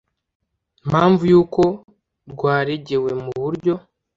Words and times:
mpamvu 0.89 1.23
y 1.31 1.35
uko 1.41 1.61
rwaregewe 2.31 3.09
mu 3.23 3.31
buryo 3.41 3.73